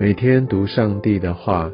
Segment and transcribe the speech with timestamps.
[0.00, 1.70] 每天读上帝的话，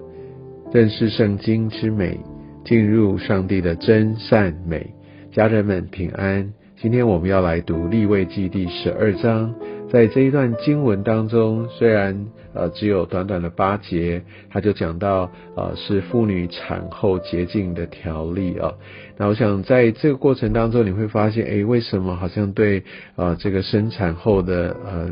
[0.72, 2.18] 认识圣经之美，
[2.64, 4.84] 进入上帝的真善美。
[5.30, 6.52] 家人们平安。
[6.76, 9.54] 今天我们要来读立位记第十二章。
[9.88, 14.20] 在这一段经文当中，虽然呃只有短短的八节，
[14.50, 18.74] 他就讲到呃是妇女产后洁净的条例啊。
[19.16, 22.82] 那我想在这个过程当中，你会发现，哎，为什么好像对
[23.14, 25.10] 呃这个生产后的呃。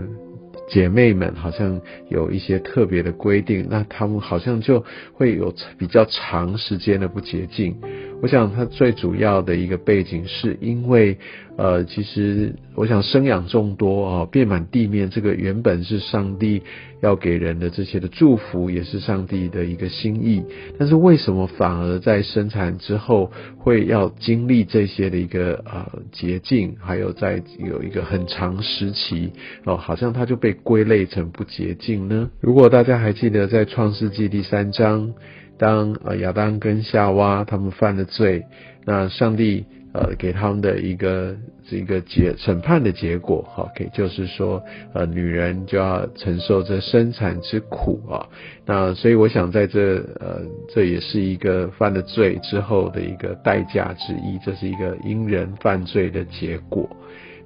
[0.68, 7.76] 姐妹们好像有一些特别的规定，那她们好像就会有比较长时间的不洁净。
[8.24, 11.18] 我想它最主要的一个背景是因为，
[11.58, 16.62] 呃，其实我想生养众多啊，遍满地面，这个原本是上帝
[17.02, 20.42] 要给人的这些的祝福，也是上帝的一个心意。
[20.78, 29.32] 但是为什么反而在生产之后会要经历这些的一个呃洁净，还有在有一个很长时期
[29.66, 32.30] 哦，好像它就被归类成不洁净呢？
[32.40, 35.12] 如果大家还记得在创世纪第三章。
[35.58, 38.44] 当呃亚当跟夏娃他们犯了罪，
[38.84, 41.36] 那上帝呃给他们的一个
[41.68, 48.26] 这个结审判的结果，哈，给就是说呃女人就要承受这生产之苦啊，
[48.66, 50.40] 那所以我想在这呃
[50.74, 56.88] 这也是一个犯了罪之后的一个代价之一，这是一个因人犯罪的结果，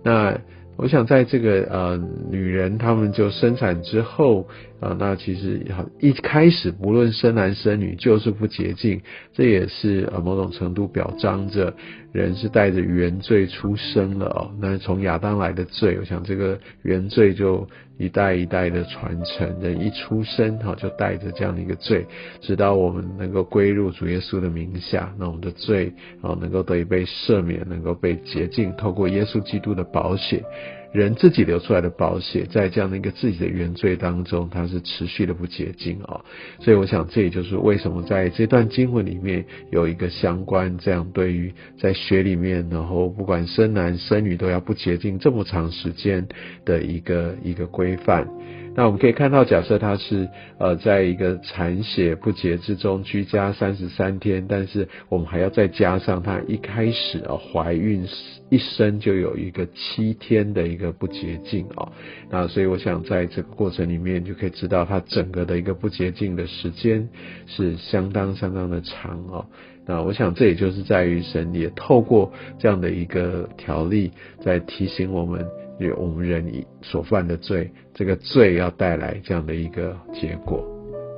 [0.03, 0.39] 那。
[0.79, 4.49] 我想在这个呃女人她们就生产之后
[4.79, 5.61] 啊，那其实
[5.99, 9.03] 一开始不论生男生女就是不洁净，
[9.35, 11.75] 这也是呃某种程度表彰着
[12.13, 14.51] 人是带着原罪出生了哦。
[14.61, 22.07] 那从亚当来的罪，我想这个原罪就一代一代的传承，人一出生哈就带着这样的一个罪，
[22.41, 30.43] 直到我们能够归入主耶稣的名下，那我们的罪啊能够得以被赦免，能够被洁净，透过耶稣基督的宝血。
[30.91, 36.25] 人自己流出来的宝血，在这样的一个自己的原罪当中，它是持续的不洁净啊。
[36.61, 46.27] 所以我想，这也就是为什么在这段经文里面有一个相关这样对于在血里面，然后不管生男生女都要不洁净这么长时间
[46.65, 48.29] 的一个一个规规范。
[48.75, 50.29] 那我们可以看到，假设她是
[50.59, 58.07] 呃在一个产血不洁之中居家三十三天，但是我们还要再加上她一开始啊怀孕
[58.51, 61.91] 一生就有一个七天的一个不洁净啊，
[62.31, 67.09] 那所以我想在这个过程里面就可以知道她整个的一个不洁净的时间
[67.47, 69.45] 是相当相当的长哦。
[69.87, 75.45] 那我想这也就是在于神也透过这样的一个条例在提醒我们。
[75.79, 76.45] 有我们人
[76.83, 80.65] 所犯的罪，这个罪要带来这样的一个结果。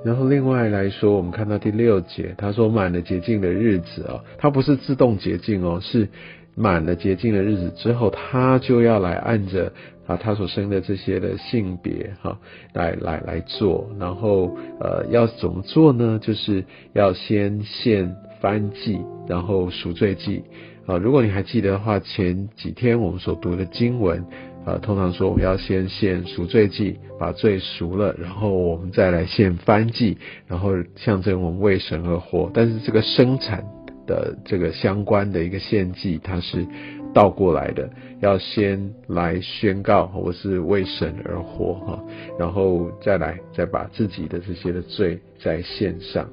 [0.02, 6.08] 然后另外来说，我们看到第六节，他说满了洁净的日子啊，它不是自动洁净哦，是
[6.54, 9.70] 满了洁净的日子之后，他就要来按着
[10.06, 12.38] 啊他所生的这些的性别哈，
[12.72, 13.90] 来来来做。
[13.98, 16.18] 然后呃要怎么做呢？
[16.22, 20.42] 就是要先献翻祭，然后赎罪祭
[20.86, 20.96] 啊。
[20.96, 24.24] 如果你还记得的话，前几天我们所读的经文。
[24.66, 32.50] 呃，通常说我们要先献赎罪祭，把罪赎了，然后我们再来献翻祭，然后象征我们为神而活。
[32.52, 33.64] 但是这个生产
[34.06, 36.66] 的这个相关的一个献祭，它是
[37.14, 37.88] 倒过来的，
[38.20, 42.04] 要先来宣告我是为神而活哈，
[42.38, 46.28] 然后再来再把自己的这些的罪再献上，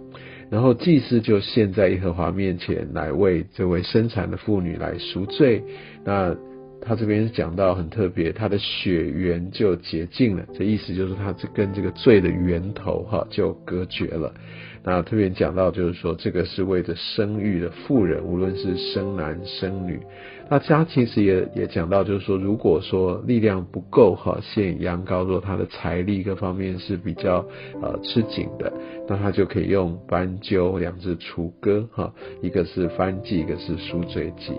[0.49, 5.63] 然后祭司就献在耶和华面前来为这位生产的妇女来赎罪，
[6.03, 6.35] 那。
[6.87, 14.33] 他这边讲到很特别，他的血缘就洁净了，这意思就是他这跟这个罪的源头哈就隔绝了。
[14.83, 19.99] 那特别讲到就是说，这个是为着生育的妇人，无论是生男生女。
[20.49, 27.45] 那他其实也也讲到，就是说，如果说力量不够哈，献羊羔，若他的财力各方面是比较
[27.81, 28.71] 呃吃紧的，
[29.09, 34.53] 那他就可以用斑鸠两只雏鸽哈，一个是番祭，一个是赎罪祭。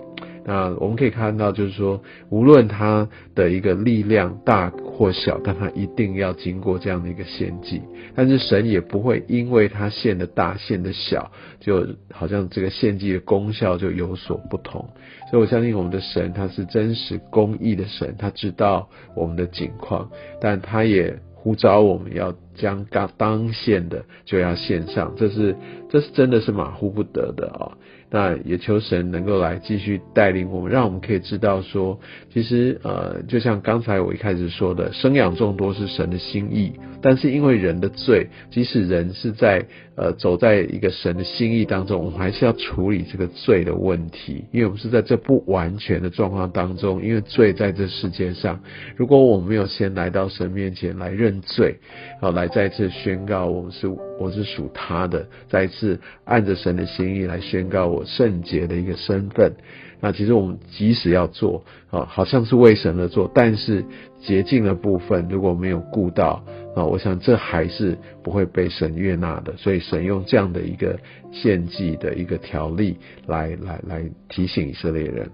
[0.49, 2.01] 那我们可以看到，就是说，
[2.31, 7.83] 无论他的一个力量大或小，但他一定要经过这样的一个献祭。
[8.15, 14.89] 但是神也不会因为他献的大、献的小，就好像这个献祭的功效就有所不同。
[15.29, 20.09] 所以我相信我们的神他是真实公义的神，他知道我们的境况，
[20.41, 25.55] 但他也呼召我们要将当当献的就要献上，这是
[25.91, 27.77] 这是真的是马虎不得的啊。
[28.09, 31.99] 那也求神能够来继续带领我们，让我们可以知道说，
[32.33, 36.73] 其实呃，就像刚才我一开始说的，生养众多是神的心意，
[37.03, 39.63] 但是因为人的罪，即使人是在
[39.95, 48.59] 呃走在一个神的心意当中，我们还是要处理这个罪的问题，因为我们是在这不完全的状况当中，因为罪在这世界上，
[48.95, 51.75] 如果我们没有先来到神面前来认罪，
[52.19, 52.39] 好来。
[52.39, 53.85] 来再次宣告我们是
[54.19, 59.53] 我是属他的，再次按着神的心意来宣告我圣洁的一个身份。
[60.01, 63.83] 那其实我们即使要做啊，好像是为神而做，但是
[64.21, 66.43] 洁净的部分如果没有顾到
[66.75, 69.55] 啊，我想这还是不会被神悦纳的。
[69.57, 70.99] 所以神用这样的一个
[71.31, 75.29] 献祭的一个条例来来来提醒以色列人。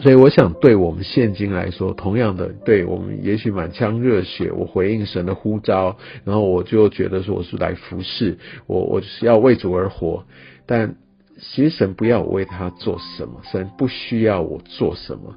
[0.00, 10.24] 所以我想，对我们现今来说，同样的，对我们也许满腔热血，我回应神的呼召，然后我就觉得说我是来服侍，我我是要为主而活，
[10.66, 10.94] 但。
[11.54, 15.34] 其实神不要我为他做什么，神不需要我做什么，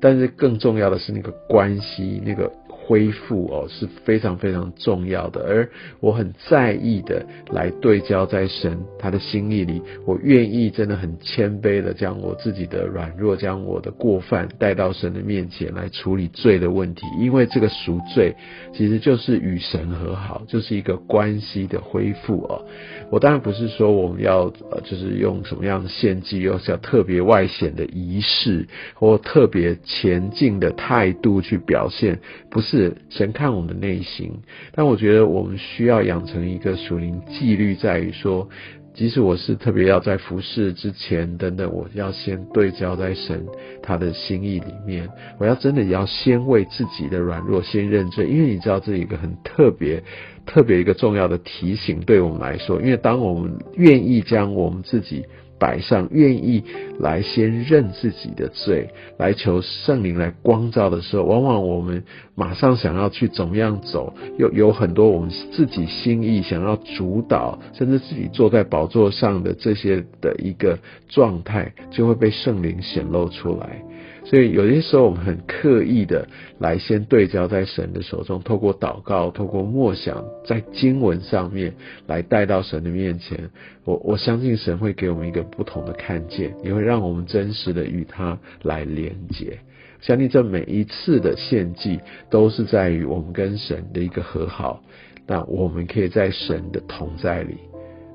[0.00, 2.50] 但是更重要的是那个关系，那个。
[2.86, 5.66] 恢复哦是非常非常重要的，而
[6.00, 18.36] 我很在意的来对焦在神他的心意里，我愿意真的很谦卑的将我自己的软弱，将我的过犯带到神的面前来处理罪的问题，因为这个赎罪
[18.74, 22.62] 其实就是与神和好，就是一个关系的恢复哦。
[23.10, 32.20] 我当然不是说我们要呃就是用什么样的献祭，又是要特别外显的仪式或特别前进的态度去表现，
[32.50, 32.73] 不是。
[32.74, 34.32] 是神看我们的内心，
[34.74, 38.48] 但我觉得我们需要养成一个属灵纪律，在于说，
[38.92, 43.46] 即使我是特别要在服侍之前等等，我要先对焦在神
[43.80, 50.02] 他的心意里面，我要真的要先为自己的软弱先认罪，因为你知道这一个很特别、
[50.44, 55.24] 特别一个重要的提醒，对我们来说，因为当我们愿意将我们自己。
[55.64, 56.62] 摆上愿意
[57.00, 70.78] 来先认自己的罪，来求圣灵来光照的时候，往往我们马上想要去怎么样走，又有很多我们自己心意想要主导，甚至自己坐在宝座上的这些的一个
[71.08, 73.82] 状态，就会被圣灵显露出来。
[74.24, 76.26] 所以有些时候，我们很刻意的
[76.58, 81.74] 来先对焦在神的手中，透过祷告，透过默想，在经文上面
[82.06, 83.50] 来带到神的面前。
[83.84, 89.58] 我我相信神会给我们一个不同的看见，也会让我们真实的与他来连接。
[90.00, 92.00] 相信这每一次的献祭，
[92.30, 94.82] 都是在于我们跟神的一个和好。
[95.26, 97.56] 那我们可以在神的同在里。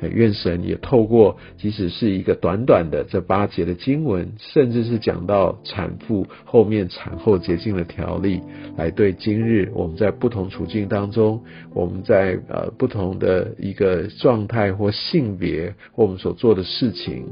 [0.07, 8.39] 愿神也透过，即使是一个短短的这八节的经文，甚至是讲到产妇后面产后洁净的条例，
[8.77, 11.43] 来对今日我们在不同处境当中，
[11.73, 17.25] 我们在呃不同的一个状态或性别，或我们所做的事情，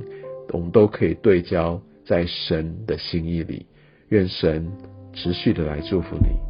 [0.51, 3.65] 我们都可以对焦在神的心意里。
[4.09, 4.67] 愿神
[5.13, 6.46] 持续的来祝福你。